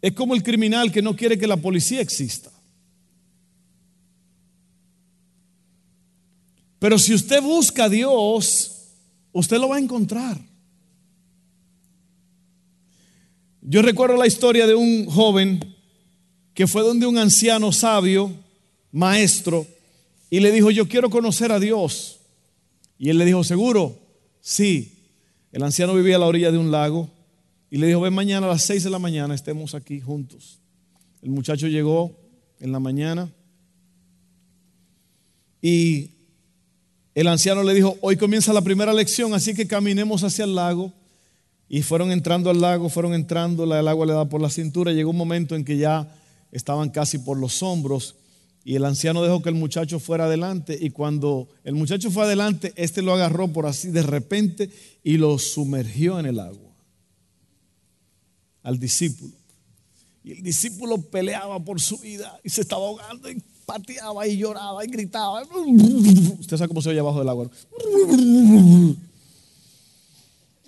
[0.00, 2.50] Es como el criminal que no quiere que la policía exista.
[6.78, 8.88] Pero si usted busca a Dios,
[9.32, 10.49] usted lo va a encontrar.
[13.70, 15.76] Yo recuerdo la historia de un joven
[16.54, 18.32] que fue donde un anciano sabio,
[18.90, 19.64] maestro,
[20.28, 22.18] y le dijo, yo quiero conocer a Dios.
[22.98, 23.96] Y él le dijo, ¿seguro?
[24.40, 24.92] Sí.
[25.52, 27.08] El anciano vivía a la orilla de un lago
[27.70, 30.58] y le dijo, ven mañana a las seis de la mañana, estemos aquí juntos.
[31.22, 32.10] El muchacho llegó
[32.58, 33.30] en la mañana
[35.62, 36.10] y
[37.14, 40.92] el anciano le dijo, hoy comienza la primera lección, así que caminemos hacia el lago.
[41.72, 44.92] Y fueron entrando al lago, fueron entrando, el agua le da por la cintura.
[44.92, 46.12] Llegó un momento en que ya
[46.50, 48.16] estaban casi por los hombros
[48.64, 52.72] y el anciano dejó que el muchacho fuera adelante y cuando el muchacho fue adelante,
[52.74, 54.68] este lo agarró por así de repente
[55.04, 56.74] y lo sumergió en el agua
[58.64, 59.32] al discípulo.
[60.24, 64.84] Y el discípulo peleaba por su vida y se estaba ahogando y pateaba y lloraba
[64.84, 65.44] y gritaba.
[66.40, 67.48] Usted sabe cómo se oye abajo del agua.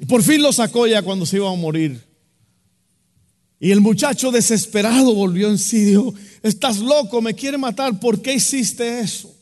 [0.02, 2.02] Y por fin lo sacó ya cuando se iba a morir.
[3.60, 8.34] Y el muchacho desesperado volvió en sí dijo, estás loco, me quiere matar, ¿por qué
[8.34, 9.32] hiciste eso?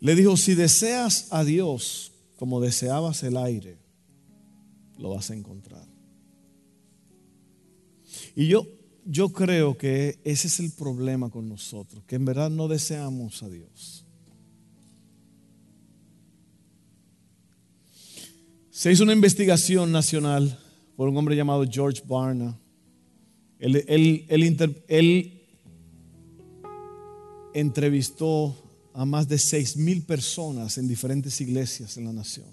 [0.00, 3.76] Le dijo, si deseas a Dios como deseabas el aire,
[4.96, 5.86] lo vas a encontrar.
[8.34, 8.66] Y yo,
[9.04, 13.50] yo creo que ese es el problema con nosotros, que en verdad no deseamos a
[13.50, 13.93] Dios.
[18.84, 20.58] Se hizo una investigación nacional
[20.94, 22.60] por un hombre llamado George Barna.
[23.58, 25.40] Él, él,
[27.54, 28.54] entrevistó
[28.92, 32.44] a más de seis mil personas en diferentes iglesias en la nación.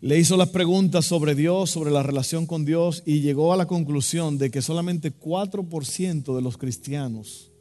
[0.00, 3.66] Le hizo las preguntas sobre Dios, sobre la relación con Dios y llegó a la
[3.66, 7.52] conclusión de que solamente 4% de los cristianos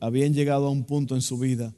[0.00, 1.74] habían llegado a un punto en su vida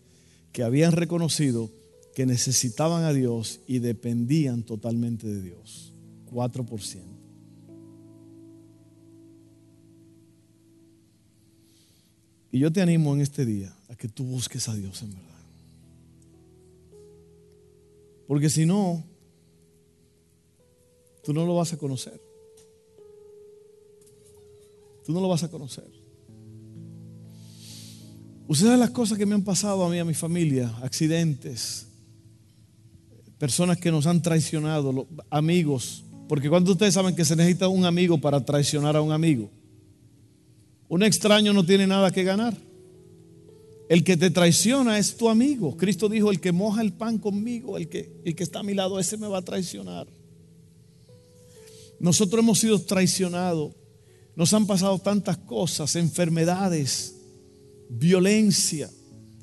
[0.51, 1.71] que habían reconocido
[2.15, 5.93] que necesitaban a Dios y dependían totalmente de Dios.
[6.31, 7.15] 4%.
[12.53, 15.25] Y yo te animo en este día a que tú busques a Dios en verdad.
[18.29, 19.05] Porque si no,
[21.25, 22.21] tú no lo vas a conocer.
[25.05, 25.91] Tú no lo vas a conocer.
[28.47, 31.84] Ustedes las cosas que me han pasado a mí, a mi familia, accidentes,
[33.45, 38.17] personas que nos han traicionado, amigos, porque cuando ustedes saben que se necesita un amigo
[38.17, 39.51] para traicionar a un amigo,
[40.89, 42.57] un extraño no tiene nada que ganar.
[43.91, 45.77] El que te traiciona es tu amigo.
[45.77, 48.73] Cristo dijo, el que moja el pan conmigo, el que, el que está a mi
[48.73, 50.07] lado, ese me va a traicionar.
[52.01, 53.75] Nosotros hemos sido traicionados.
[54.37, 57.15] Nos han pasado tantas cosas, enfermedades,
[57.91, 58.89] violencia.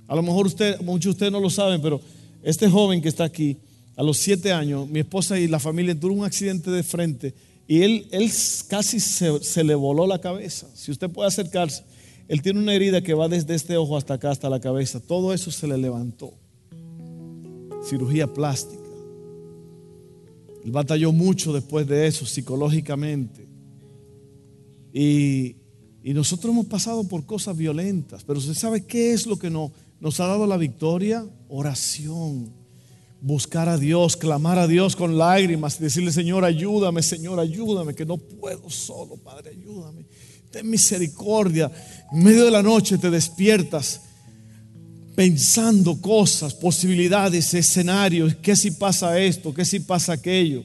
[0.08, 2.02] A lo mejor usted, muchos de ustedes no lo saben, pero
[2.42, 3.60] este joven que está aquí,
[3.96, 7.34] a los siete años, mi esposa y la familia tuvieron un accidente de frente
[7.68, 8.30] y él, él
[8.68, 10.68] casi se, se, le voló la cabeza.
[10.74, 11.84] Si usted puede acercarse,
[12.28, 15.00] él tiene una herida que va desde este ojo hasta acá, hasta la cabeza.
[15.00, 16.34] Todo eso se le levantó.
[17.88, 18.82] Cirugía plástica.
[20.66, 23.48] Él batalló mucho después de eso, psicológicamente.
[24.94, 25.56] Y,
[26.04, 29.72] y nosotros hemos pasado por cosas violentas, pero ¿usted sabe qué es lo que no,
[30.02, 31.26] nos ha dado la victoria?
[31.48, 32.61] Oración
[33.22, 38.18] buscar a Dios, clamar a Dios con lágrimas decirle, Señor, ayúdame, Señor, ayúdame, que no
[38.18, 40.06] puedo solo, Padre, ayúdame.
[40.50, 41.72] Ten misericordia.
[42.12, 44.02] En medio de la noche te despiertas
[45.16, 50.64] pensando cosas, posibilidades, escenarios, qué si pasa esto, qué si pasa aquello.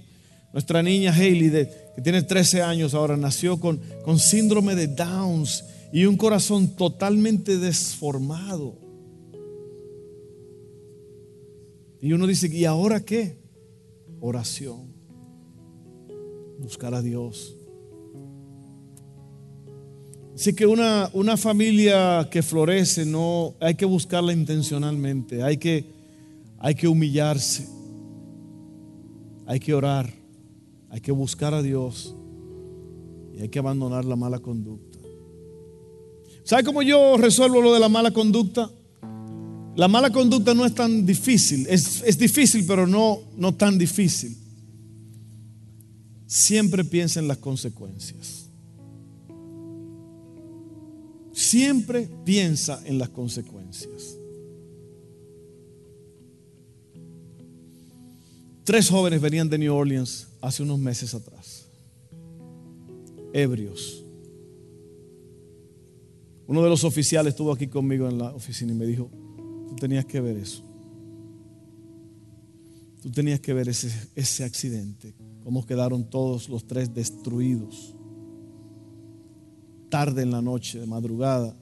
[0.53, 1.51] Nuestra niña Hailey,
[1.95, 7.59] que tiene 13 años ahora, nació con, con síndrome de Downs y un corazón totalmente
[7.59, 8.86] desformado.
[12.07, 13.37] Y uno dice, ¿y ahora qué?
[14.21, 14.95] Oración.
[16.61, 17.57] Buscar a Dios.
[20.33, 25.85] Así que una, una familia que florece no hay que buscarla intencionalmente, hay que,
[26.61, 27.67] hay que humillarse,
[29.45, 30.09] hay que orar,
[30.91, 32.15] hay que buscar a Dios
[33.35, 35.01] y hay que abandonar la mala conducta.
[36.45, 38.71] ¿Sabe cómo yo resuelvo lo de la mala conducta?
[39.77, 44.35] La mala conducta no es tan difícil, es, difícil, pero no, no tan difícil.
[46.27, 48.47] Siempre piensa en las consecuencias.
[51.33, 54.17] Siempre piensa en las consecuencias.
[58.65, 61.67] Tres jóvenes venían de New Orleans hace unos meses atrás,
[63.35, 64.03] ebrios.
[66.47, 69.11] Uno de los oficiales estuvo aquí conmigo en la oficina y me dijo,
[69.69, 70.63] tú tenías que ver eso.
[73.03, 75.15] Tú tenías que ver ese, accidente,
[75.45, 77.95] cómo quedaron todos los tres destruidos.
[79.89, 81.57] Tarde en la noche, de madrugada,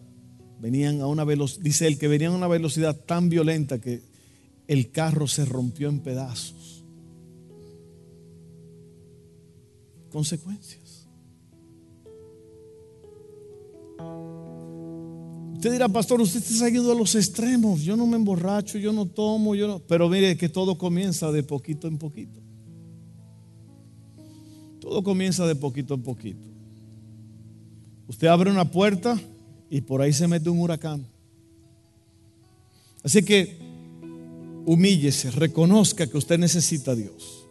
[0.61, 4.03] venían a una velocidad, dice él que venían a una velocidad tan violenta que
[4.67, 6.85] el carro se rompió en pedazos.
[10.11, 11.07] Consecuencias.
[15.65, 17.81] Usted dirá, pastor, usted está saliendo a los extremos.
[17.81, 19.79] Yo no me emborracho, yo no tomo, yo no.
[19.79, 22.39] Pero mire que todo comienza de poquito en poquito.
[24.79, 26.47] Todo comienza de poquito en poquito.
[28.09, 29.19] Usted abre una puerta
[29.71, 31.07] y por ahí se mete un huracán.
[33.03, 33.57] Así que
[34.67, 37.47] humíllese, reconozca que usted necesita a Dios.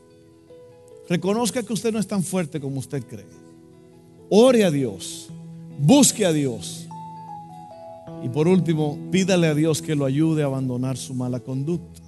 [1.09, 3.25] Reconozca que usted no es tan fuerte como usted cree.
[4.29, 5.29] Ore a Dios,
[5.79, 6.82] busque a Dios.
[8.23, 12.01] Y por último, pídale a Dios que lo ayude a abandonar su mala conducta.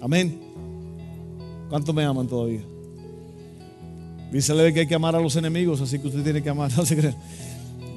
[0.00, 0.40] Amén.
[1.68, 2.62] ¿Cuántos me aman todavía?
[4.32, 6.70] Dísele que hay que amar a los enemigos, así que usted tiene que amar.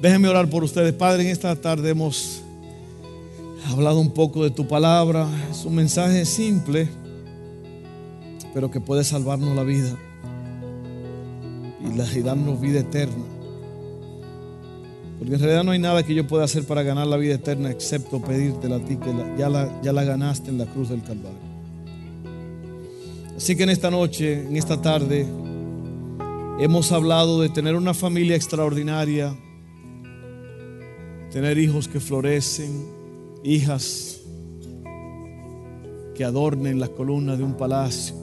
[0.02, 0.94] No orar por ustedes.
[0.94, 2.44] Padre, en esta tarde hemos
[3.72, 5.28] hablado un poco de tu palabra.
[5.50, 6.88] Es un mensaje simple,
[8.54, 9.98] pero que puede salvarnos la vida
[12.14, 13.35] y darnos vida eterna.
[15.18, 17.72] Porque en realidad no hay nada que yo pueda hacer para ganar la vida eterna
[17.72, 21.56] excepto pedírtela a ti, que ya, la, ya la ganaste en la cruz del Calvario.
[23.38, 25.26] Así que en esta noche, en esta tarde,
[26.60, 29.36] hemos hablado de tener una familia extraordinaria,
[31.32, 32.86] tener hijos que florecen,
[33.44, 34.22] hijas
[36.16, 38.16] que adornen las columnas de un palacio,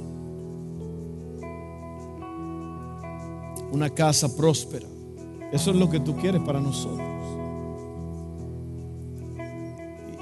[3.70, 4.91] una casa próspera.
[5.52, 7.06] Eso es lo que tú quieres para nosotros.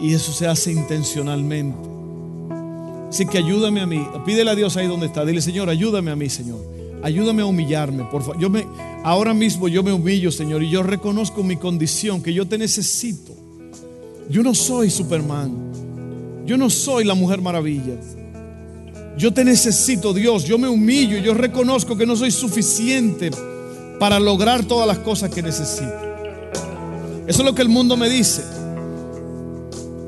[0.01, 1.89] Y eso se hace intencionalmente.
[3.09, 4.05] Así que ayúdame a mí.
[4.27, 5.25] Pídele a Dios ahí donde está.
[5.25, 6.59] Dile, Señor, ayúdame a mí, Señor.
[7.03, 8.39] Ayúdame a humillarme, por favor.
[8.39, 8.67] Yo me,
[9.05, 13.33] ahora mismo yo me humillo, Señor, y yo reconozco mi condición, que yo te necesito.
[14.29, 15.71] Yo no soy Superman.
[16.45, 17.95] Yo no soy la Mujer Maravilla.
[19.17, 20.45] Yo te necesito, Dios.
[20.45, 21.19] Yo me humillo.
[21.19, 23.31] Yo reconozco que no soy suficiente
[24.01, 25.93] para lograr todas las cosas que necesito.
[27.27, 28.43] Eso es lo que el mundo me dice.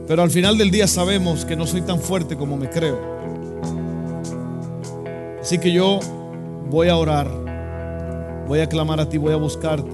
[0.09, 2.99] Pero al final del día sabemos que no soy tan fuerte como me creo.
[5.43, 6.01] Así que yo
[6.71, 7.29] voy a orar,
[8.49, 9.93] voy a clamar a ti, voy a buscarte.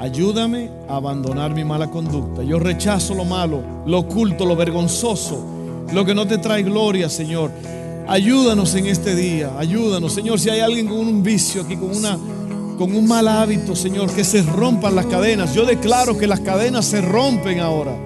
[0.00, 2.42] Ayúdame a abandonar mi mala conducta.
[2.42, 5.46] Yo rechazo lo malo, lo oculto, lo vergonzoso,
[5.92, 7.52] lo que no te trae gloria, Señor.
[8.08, 10.40] Ayúdanos en este día, ayúdanos, Señor.
[10.40, 12.18] Si hay alguien con un vicio aquí, con una
[12.76, 15.54] con un mal hábito, Señor, que se rompan las cadenas.
[15.54, 17.96] Yo declaro que las cadenas se rompen ahora.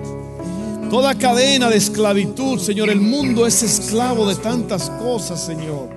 [0.90, 5.88] Toda cadena de esclavitud, Señor, el mundo es esclavo de tantas cosas, Señor.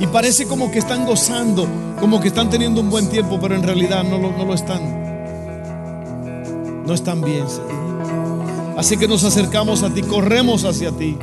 [0.00, 1.66] Y parece como que están gozando,
[2.00, 5.00] como que están teniendo un buen tiempo, pero en realidad no lo, no lo están.
[6.86, 7.80] No están bien, Señor.
[8.76, 11.18] Así que nos acercamos a ti, corremos hacia ti.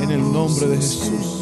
[0.00, 1.35] En el nombre de Jesús.